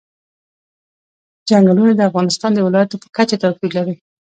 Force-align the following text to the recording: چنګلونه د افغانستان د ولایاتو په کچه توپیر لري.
چنګلونه 1.47 1.93
د 1.95 2.01
افغانستان 2.09 2.51
د 2.53 2.59
ولایاتو 2.67 3.01
په 3.03 3.07
کچه 3.17 3.35
توپیر 3.41 3.71
لري. 3.79 3.95